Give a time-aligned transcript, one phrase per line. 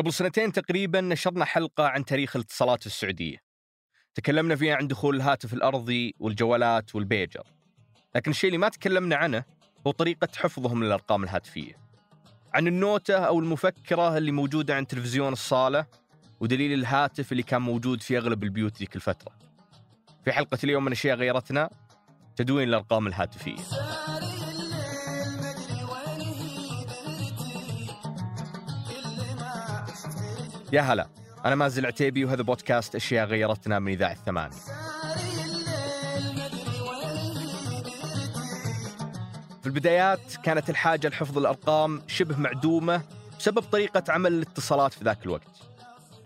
[0.00, 3.36] قبل سنتين تقريبا نشرنا حلقة عن تاريخ الاتصالات في السعودية.
[4.14, 7.42] تكلمنا فيها عن دخول الهاتف الأرضي والجوالات والبيجر.
[8.14, 9.44] لكن الشيء اللي ما تكلمنا عنه
[9.86, 11.72] هو طريقة حفظهم للأرقام الهاتفية.
[12.54, 15.86] عن النوتة أو المفكرة اللي موجودة عند تلفزيون الصالة
[16.40, 19.32] ودليل الهاتف اللي كان موجود في أغلب البيوت ذيك الفترة.
[20.24, 21.70] في حلقة اليوم من أشياء غيرتنا
[22.36, 23.56] تدوين الأرقام الهاتفية.
[30.72, 31.08] يا هلا.
[31.44, 34.56] أنا مازل عتيبي وهذا بودكاست أشياء غيرتنا من إذاعة الثمانية.
[39.60, 43.02] في البدايات كانت الحاجة لحفظ الأرقام شبه معدومة
[43.38, 45.48] بسبب طريقة عمل الاتصالات في ذاك الوقت.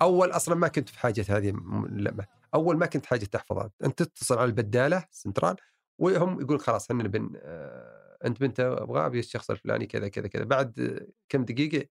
[0.03, 1.51] أول أصلا ما كنت في حاجة هذه
[1.89, 3.70] اللعبه أول ما كنت حاجة تحفظها.
[3.84, 5.56] أنت تتصل على البدالة سنترال
[5.98, 10.45] وهم يقول خلاص إحنا بن آه، أنت بنت أبغى أبي الشخص الفلاني كذا كذا كذا.
[10.45, 11.87] بعد كم دقيقة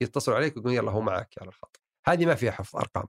[0.00, 1.87] يتصلوا عليك ويقول يلا هو معك على الخط.
[2.08, 3.04] هذه ما فيها حفظ أرقام.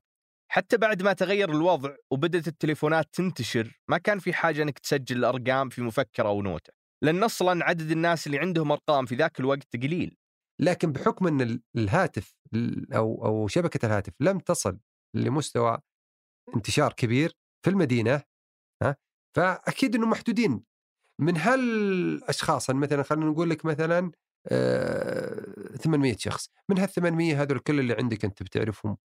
[0.51, 5.69] حتى بعد ما تغير الوضع وبدأت التليفونات تنتشر ما كان في حاجة أنك تسجل الأرقام
[5.69, 6.73] في مفكرة أو نوتة
[7.03, 10.17] لأن أصلا عدد الناس اللي عندهم أرقام في ذاك الوقت قليل.
[10.61, 14.79] لكن بحكم إن ال- الهاتف ال- أو أو شبكة الهاتف لم تصل
[15.15, 15.77] لمستوى
[16.55, 17.33] انتشار كبير
[17.65, 18.21] في المدينة
[18.83, 18.95] ها
[19.35, 20.63] فأكيد إنه محدودين.
[21.21, 24.11] من هالأشخاص مثلا خلينا نقول لك مثلا
[24.47, 26.49] 800 شخص.
[26.69, 28.97] من هال 800 هذول كل اللي عندك أنت بتعرفهم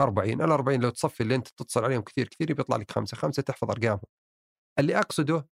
[0.00, 3.16] 40 ال 40 لو تصفي اللي أنت تتصل عليهم كثير كثير بيطلع لك خمسة.
[3.16, 4.00] خمسة تحفظ أرقامهم.
[4.78, 5.48] اللي أقصده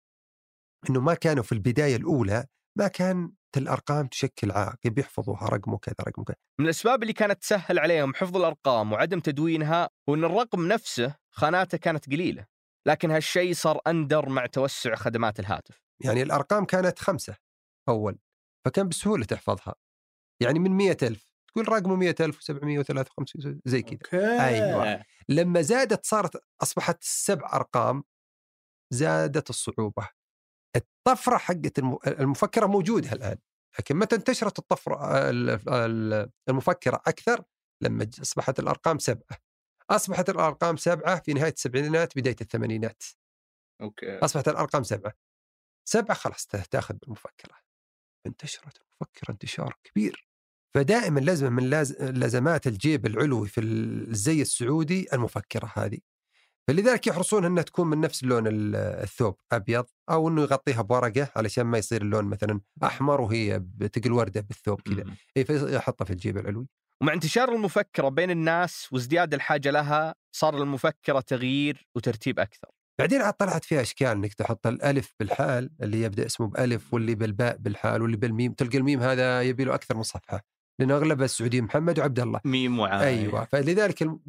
[0.91, 2.47] إنه ما كانوا في البداية الأولى
[2.79, 6.37] ما كانت الأرقام تشكل عائق بيحفظوها رقمه كذا رقمه كذا.
[6.59, 11.79] من الأسباب اللي كانت تسهل عليهم حفظ الأرقام وعدم تدوينها هو أن الرقم نفسه خاناته
[11.79, 12.47] كانت قليلة.
[12.87, 15.83] لكن هالشيء صار أندر مع توسع خدمات الهاتف.
[16.05, 17.37] يعني الأرقام كانت خمسة
[17.89, 18.19] أول.
[18.65, 19.75] فكان بسهولة تحفظها.
[20.43, 23.99] يعني من مئة ألف تقول رقمه مئة ألف وسبعمية وثلاثة وخمسين زي كذا.
[24.47, 25.05] أيوة.
[25.29, 28.05] لما زادت صارت أصبحت سبع أرقام
[28.93, 30.09] زادت الصعوبة.
[30.77, 33.39] الطفرة حقت الم- المفكرة موجودة الآن
[33.79, 37.45] لكن متى انتشرت الطفرة ال- ال- المفكرة أكثر؟
[37.83, 39.39] لما أصبحت الأرقام سبعة.
[39.91, 43.03] أصبحت الأرقام سبعة في نهاية السبعينات بداية الثمانينات.
[43.81, 44.19] أوكي.
[44.19, 45.13] أصبحت الأرقام سبعة.
[45.89, 47.55] سبعة خلاص تأخذ بالمفكرة.
[48.27, 50.29] انتشرت المفكره انتشار كبير.
[50.75, 55.99] فدائما لازم من لاز- لازمات الجيب العلوي في الزي السعودي المفكرة هذه.
[56.69, 61.65] فلذلك يحرصون إنها تكون من نفس لون ال- الثوب أبيض أو إنه يغطيها بورقة علشان
[61.65, 65.05] ما يصير اللون مثلا أحمر وهي بتقل وردة بالثوب كذا.
[65.37, 66.67] إيه، فيحطها في الجيب العلوي.
[67.03, 72.69] ومع انتشار المفكرة بين الناس وازدياد الحاجة لها صار المفكرة تغيير وترتيب أكثر.
[72.99, 77.57] بعدين عاد طلعت فيها إشكال إنك تحط الألف بالحال اللي يبدأ اسمه بألف واللي بالباء
[77.57, 80.45] بالحال واللي بالميم تلقى الميم هذا يبي له أكثر من صفحة
[80.79, 82.41] لأن اغلب السعوديين محمد وعبد الله.
[82.45, 84.21] ميم وعاء أيوه فلذلك الم...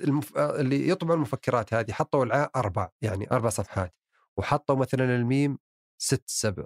[0.00, 0.38] المف...
[0.38, 3.94] اللي يطبع المفكرات هذه حطوا العاء أربع يعني أربع صفحات
[4.36, 5.58] وحطوا مثلا الميم
[5.98, 6.64] ست سبع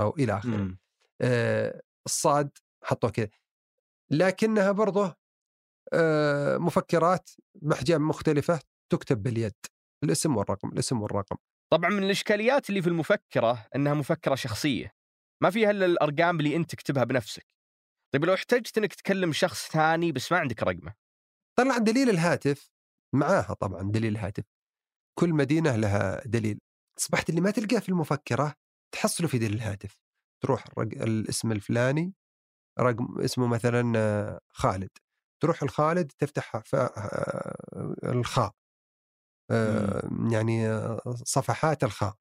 [0.00, 0.76] أو إلى آخره.
[1.20, 2.50] آه الصاد
[2.82, 3.28] حطوا كذا.
[4.10, 5.16] لكنها برضه
[5.92, 8.60] آه مفكرات باحجام مختلفة
[8.90, 9.54] تكتب باليد.
[10.04, 11.36] الاسم والرقم الاسم والرقم.
[11.72, 14.92] طبعا من الإشكاليات اللي في المفكرة أنها مفكرة شخصية.
[15.42, 17.46] ما فيها إلا الأرقام اللي أنت تكتبها بنفسك.
[18.14, 20.94] طيب لو احتجت أنك تكلم شخص ثاني بس ما عندك رقمه.
[21.58, 22.70] طلع دليل الهاتف
[23.14, 24.44] معاها طبعا دليل الهاتف.
[25.18, 26.58] كل مدينة لها دليل.
[26.98, 28.54] أصبحت اللي ما تلقاه في المفكرة
[28.94, 29.96] تحصله في دليل الهاتف.
[30.42, 31.02] تروح الرق...
[31.02, 32.14] الاسم الفلاني
[32.80, 34.90] رقم اسمه مثلا خالد.
[35.42, 36.76] تروح الخالد تفتح ف...
[38.04, 38.52] الخاء.
[40.30, 42.14] يعني آه، صفحات الخاء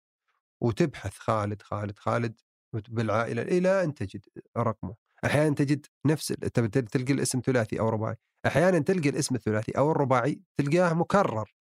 [0.62, 2.40] وتبحث خالد خالد خالد
[2.74, 4.26] بالعائلة إلى أن تجد
[4.58, 4.96] رقمه.
[5.26, 8.16] أحيانا تجد نفس تلقى الاسم ثلاثي أو رباعي.
[8.46, 11.54] أحيانا تلقى الاسم الثلاثي أو الرباعي تلقاه مكرر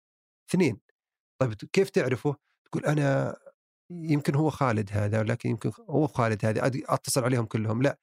[0.49, 0.79] اثنين.
[1.41, 2.35] طيب كيف تعرفه؟
[2.65, 3.37] تقول أنا
[3.91, 7.81] يمكن هو خالد هذا لكن يمكن هو خالد هذا أتصل عليهم كلهم.
[7.81, 7.99] لا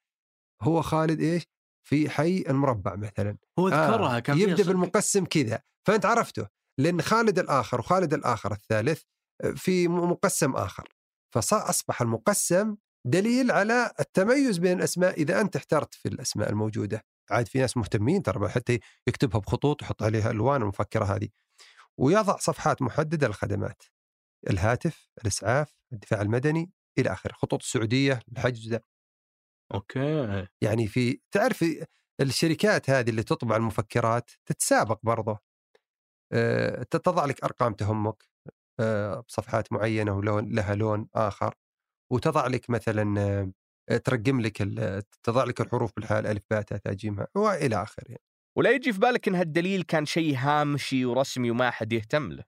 [0.61, 1.47] هو خالد إيش؟
[1.87, 3.37] في حي المربع مثلا.
[3.59, 4.63] هو ذكرها آه كان يبدأ.
[4.63, 5.61] بالمقسم كذا.
[5.87, 6.47] فأنت عرفته.
[6.77, 9.01] لأن خالد الآخر وخالد الآخر الثالث
[9.43, 10.89] آه، في مقسم آخر.
[11.33, 12.75] فاصبح المقسم
[13.07, 17.05] دليل على التميز بين الأسماء إذا أنت احترت في الأسماء الموجودة.
[17.31, 21.29] عاد في ناس مهتمين ترى حتى يكتبها بخطوط ويحط عليها ألوان المفكرة هذه.
[21.97, 23.83] ويضع صفحات محددة للخدمات.
[24.49, 27.33] الهاتف الإسعاف الدفاع المدني إلى آخره.
[27.33, 28.79] خطوط السعودية الحجز ذا.
[29.73, 30.47] okay.
[30.61, 31.65] يعني في تعرف
[32.21, 35.39] الشركات هذه اللي تطبع المفكرات تتسابق برضه.
[36.91, 38.23] تضع لك أرقام تهمك
[38.79, 41.55] آه، بصفحات معينة ولون لها لون آخر
[42.11, 43.19] وتضع لك مثلا
[43.89, 47.83] آه، ترقم لك ال- تضع لك الحروف بالحال ألف باء تاء تاء جيم هاء وإلى
[47.83, 48.05] آخره.
[48.07, 48.21] يعني.
[48.57, 52.43] ولا يجي في بالك إن هالدليل كان شيء هامشي ورسمي وما حد يهتم له.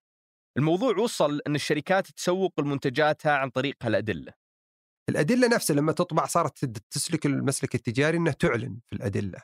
[0.58, 4.34] الموضوع وصل إن الشركات تسوق لمنتجاتها عن طريق هالادله
[5.10, 9.40] الأدلة نفسها لما تطبع صارت تسلك المسلك التجاري إنها تعلن في الأدلة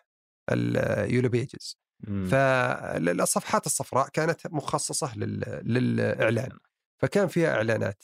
[0.51, 1.82] اليولو بيجز.
[2.03, 6.57] فالصفحات الصفراء كانت مخصصة للإعلان
[6.97, 8.03] فكان فيها إعلانات.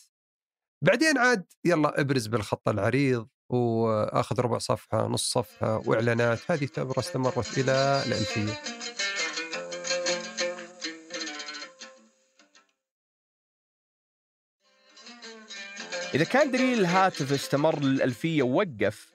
[0.81, 6.51] بعدين عاد يلا ابرز بالخط العريض وأخذ ربع صفحة نص صفحة وإعلانات.
[6.51, 8.53] هذه تعتبر استمرت إلى الألفية.
[16.13, 19.11] إذا كان دليل الهاتف استمر للألفية ووقف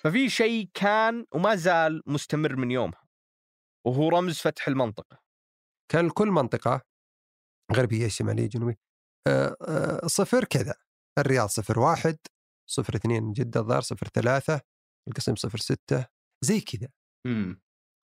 [0.00, 3.05] ففي شيء كان وما زال مستمر من يومها.
[3.86, 5.18] وهو رمز فتح المنطقة.
[5.92, 6.82] كان لكل منطقة
[7.72, 8.78] غربية شمالية جنوبية
[10.06, 10.74] صفر كذا.
[11.18, 12.18] الرياض صفر واحد
[12.70, 14.60] صفر اثنين جدة الظاهر صفر ثلاثة
[15.08, 16.06] القسم صفر ستة
[16.44, 16.88] زي كذا.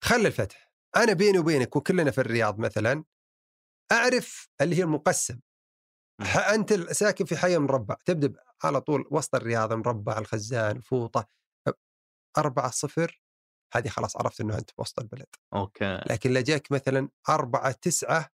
[0.04, 0.72] خل الفتح.
[0.96, 3.04] أنا بيني وبينك وكلنا في الرياض مثلا
[3.92, 5.40] أعرف اللي هي المقسم.
[6.54, 11.28] أنت ساكن في حي مربع تبدأ على طول وسط الرياض مربع الخزان فوطة
[12.38, 13.21] أربعة صفر
[13.72, 15.26] هذه خلاص عرفت انه أنت وسط البلد.
[15.54, 16.00] okay.
[16.10, 18.30] لكن لا جاك مثلا أربعة تسعة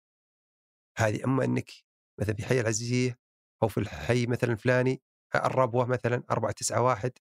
[0.97, 1.71] هذه أما إنك
[2.19, 3.19] مثلا في حي العزيزية
[3.63, 5.01] أو في الحي مثلا الفلاني
[5.35, 7.11] الربوه مثلا أربعة تسعة واحد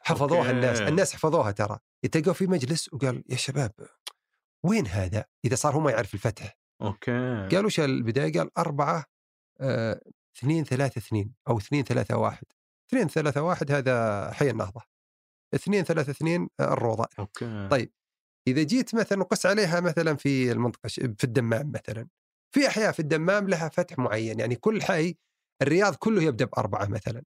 [0.00, 0.50] حفظوها okay.
[0.50, 1.78] الناس الناس حفظوها ترى.
[2.04, 3.72] يتلقوا في مجلس وقال يا شباب
[4.64, 6.58] وين هذا؟ إذا صار هو ما يعرف الفتح.
[6.82, 7.48] أوكي.
[7.48, 9.04] قالوا وش البداية؟ قال أربعة
[9.60, 10.00] آه،
[10.36, 12.46] اثنين ثلاثة اثنين أو اثنين ثلاثة واحد.
[12.88, 14.80] اثنين ثلاثة واحد هذا حي النهضة.
[15.54, 17.08] اثنين ثلاثة اثنين آه، الروضة.
[17.18, 17.68] أوكي.
[17.70, 17.92] طيب
[18.48, 22.08] إذا جيت مثلا وقس عليها مثلا في المنطقة في الدمام مثلا
[22.54, 25.16] في أحياء في الدمام لها فتح معين يعني كل حي
[25.62, 27.22] الرياض كله يبدأ بأربعة مثلا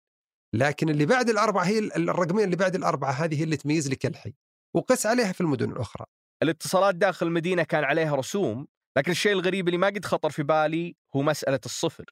[0.54, 4.34] لكن اللي بعد الأربعة هي الرقمين اللي بعد الأربعة هذه هي اللي تميز لك الحي.
[4.76, 6.06] وقس عليها في المدن الأخرى.
[6.42, 8.66] الاتصالات داخل المدينة كان عليها رسوم
[8.98, 12.04] لكن الشيء الغريب اللي ما قد خطر في بالي هو مسألة الصفر.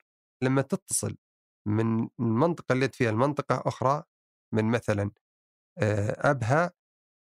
[0.43, 1.17] لما تتصل
[1.69, 4.03] من المنطقة اللي فيها المنطقة أخرى
[4.55, 5.11] من مثلا
[5.81, 6.73] آه، أبها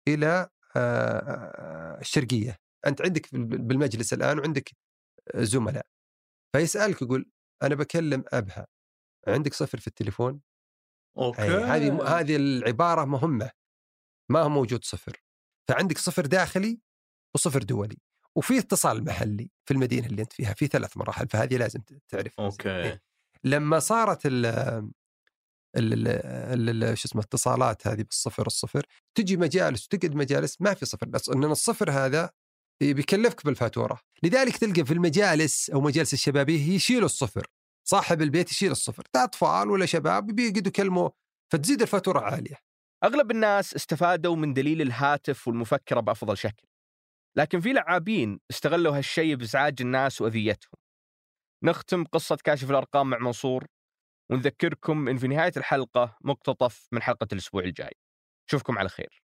[0.08, 2.56] إلى آه، الشرقية.
[2.86, 4.70] أنت عندك بالمجلس الآن وعندك
[5.36, 5.86] زملاء.
[6.56, 7.30] فيسألك يقول
[7.62, 8.66] أنا بكلم أبها.
[9.28, 10.40] عندك صفر في التليفون؟
[11.18, 11.42] أوكي.
[11.42, 13.50] هذه هذه العبارة مهمة.
[14.30, 15.22] ما هو موجود صفر؟
[15.68, 16.80] فعندك صفر داخلي
[17.34, 17.98] وصفر دولي.
[18.36, 22.70] وفي اتصال محلي في المدينة اللي أنت فيها في ثلاث مراحل فهذه لازم تعرف أوكي.
[22.70, 23.02] إيه.
[23.44, 24.26] لما صارت
[26.94, 28.86] شو اسمه اتصالات هذه بالصفر الصفر.
[29.14, 32.30] تجي مجالس وتقعد مجالس ما في صفر بس إن الصفر هذا
[32.82, 34.00] بيكلفك بالفاتورة.
[34.22, 37.46] لذلك تلقى في المجالس أو مجالس الشبابيه يشيلوا الصفر.
[37.88, 39.04] صاحب البيت يشيل الصفر.
[39.16, 41.10] أطفال ولا شباب بيقعدوا يكلموا
[41.52, 42.56] فتزيد الفاتورة عالية.
[43.04, 46.62] أغلب الناس استفادوا من دليل الهاتف والمفكرة بأفضل شكل.
[47.36, 50.72] لكن في لعابين استغلوا هالشيء بإزعاج الناس وأذيتهم.
[51.64, 53.66] نختم قصة كاشف الأرقام مع منصور.
[54.30, 57.96] ونذكركم إن في نهاية الحلقة مقتطف من حلقة الأسبوع الجاي.
[58.48, 59.22] نشوفكم على خير.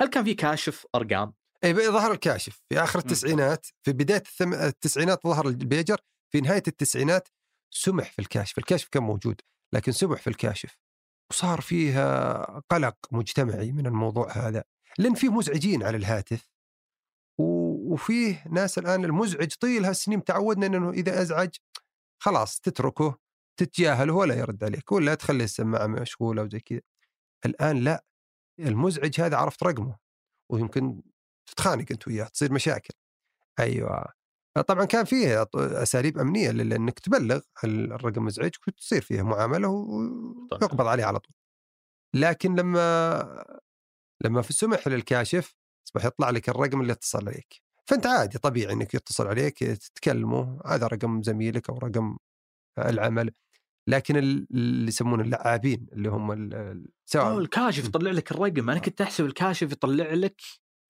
[0.00, 1.34] هل كان في كاشف أرقام؟
[1.64, 2.62] اي ظهر الكاشف.
[2.68, 6.00] في آخر التسعينات في بداية التسعينات ظهر البيجر
[6.32, 7.28] في نهاية التسعينات
[7.70, 8.58] سمح في الكاشف.
[8.58, 9.40] الكاشف كان موجود
[9.72, 10.76] لكن سمح في الكاشف.
[11.30, 14.64] وصار فيها قلق مجتمعي من الموضوع هذا
[14.98, 16.50] لأن فيه مزعجين على الهاتف.
[17.38, 21.50] وفيه ناس الآن المزعج طيل هالسنين تعودنا إنه إذا أزعج
[22.22, 23.18] خلاص تتركه.
[23.56, 26.80] تتجاهله ولا يرد عليك ولا تخلي السماعة مشغولة وزي كذا.
[27.46, 28.04] الآن لا
[28.60, 29.98] المزعج هذا عرفت رقمه
[30.52, 31.02] ويمكن
[31.46, 32.94] تتخانق أنت وياه تصير مشاكل.
[33.58, 34.04] أيوه.
[34.68, 41.18] طبعا كان فيه أساليب أمنية لأنك تبلغ الرقم مزعج وتصير فيه معاملة ويقبض عليه على
[41.20, 41.34] طول.
[42.14, 43.44] لكن لما
[44.24, 45.54] لما في سمح للكاشف
[45.86, 47.62] أصبح يطلع لك الرقم اللي اتصل عليك.
[47.86, 52.16] فأنت عادي طبيعي إنك يتصل عليك تتكلمه هذا رقم زميلك أو رقم
[52.78, 53.32] العمل.
[53.88, 58.70] لكن اللي يسمون اللعابين اللي هم سواء الكاشف يطلع لك الرقم.
[58.70, 60.40] أنا كنت أحسب الكاشف يطلع لك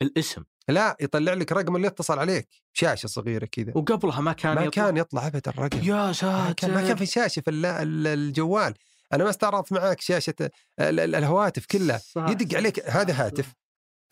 [0.02, 0.44] الاسم.
[0.68, 2.48] لا يطلع لك رقم اللي اتصل عليك.
[2.72, 3.72] شاشة صغيرة كذا.
[3.74, 4.84] وقبلها ما كان ما يطلع.
[4.84, 5.78] كان يطلع ابدا الرقم.
[5.82, 8.74] يا ساتر ما كان في شاشة في الجوال.
[9.12, 10.50] أنا ما استعرضت معك شاشة
[10.80, 12.00] الهواتف كلها.
[12.16, 13.54] يدق عليك هذا هاتف.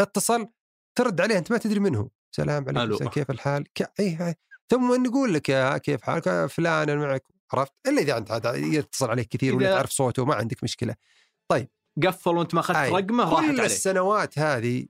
[0.01, 0.47] اتصل
[0.95, 3.93] ترد عليه أنت ما تدري منه سلام عليكم كيف الحال؟ ك...
[4.01, 4.35] أي...
[4.69, 7.34] ثم نقول لك يا كيف حالك؟ فلان أنا معك.
[7.59, 10.95] عرفت؟ إلا إذا انت يتصل عليك كثير ولا تعرف صوته ما عندك مشكلة.
[11.49, 11.69] طيب.
[12.07, 14.87] قفل وأنت ما أخذت رقمه راحت كل السنوات هذه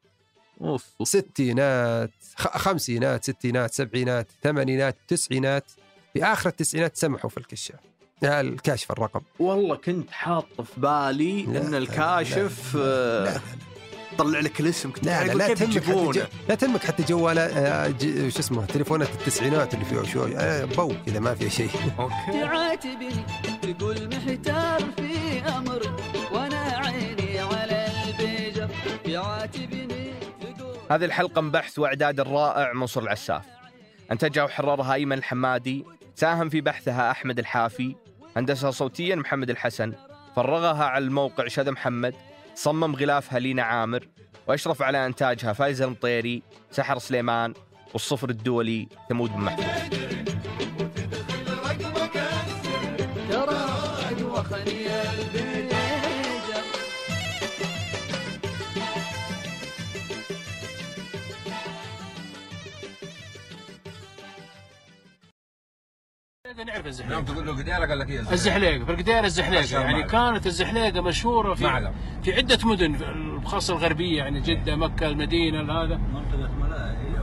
[0.60, 0.86] أوف.
[1.02, 5.70] ستينات خمسينات ستينات سبعينات ثمانينات تسعينات
[6.12, 7.80] في آخر التسعينات سمحوا في الكشاف.
[8.22, 9.20] الكاشف الرقم.
[9.38, 13.40] والله كنت حاط في بالي إن الكاشف لا لا, لا, لا, لا.
[14.18, 16.26] طلع لك الاسم كنت لا لا لا تهمك حتى.
[16.48, 20.36] لا تهمك حتى جوال آه، ج- شو اسمه تليفونات التسعينات اللي فيه شوي.
[20.36, 21.70] آه، بو كذا ما فيها شيء.
[21.98, 22.40] okay.
[22.40, 23.24] تعاتبني
[23.78, 25.82] تقول محتار في أمر
[26.32, 28.68] وأنا عيني على البيجر.
[29.06, 30.10] يعاتبني
[30.58, 33.42] تقول هذه الحلقة من بحث وإعداد الرائع منصور العساف.
[34.12, 37.94] أنتجها وحررها أيمن الحمادي ساهم في بحثها أحمد الحافي
[38.36, 39.92] هندسها صوتيا محمد الحسن
[40.36, 42.14] فرغها على الموقع شذا محمد.
[42.54, 44.08] صمم غلافها لينا عامر
[44.46, 47.54] وأشرف على إنتاجها فايز المطيري سحر سليمان
[47.92, 50.33] والصفر الدولي ثمود بن محمود.
[66.62, 70.06] نعرف الزحليقه يوم تقول له قديره قال لك هي الزحليقه في القدير الزحليقه يعني معلم.
[70.06, 71.92] كانت الزحليقة مشهورة في معلم.
[72.22, 72.96] في عدة مدن
[73.44, 76.00] خاصه الغربية يعني جدة مكة المدينة هذا.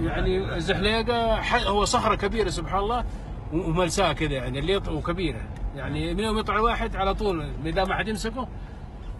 [0.01, 3.05] يعني الزحليقة هو صخرة كبيرة سبحان الله
[3.53, 4.75] و- وملساء كذا يعني اللي.
[4.77, 5.41] وكبيرة.
[5.75, 8.47] يعني من يوم يطلع واحد على طول اذا ما حد يمسكه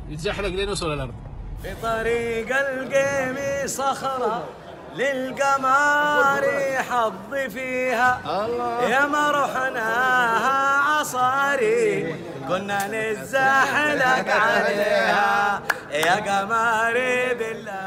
[0.10, 1.13] يتزحلق لين يوصل الأرض.
[1.63, 4.44] في طريق القيم صخرة.
[4.96, 6.44] للقمر
[6.90, 8.12] حظ فيها.
[8.90, 10.60] يا ما رحناها
[10.92, 12.16] عصاري
[12.48, 15.62] كنا نتزحلق عليها.
[15.92, 17.81] يا قمري بالله.